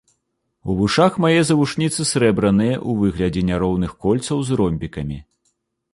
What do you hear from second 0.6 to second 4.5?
У вушах мае завушніцы срэбраныя ў выглядзе няроўных кольцаў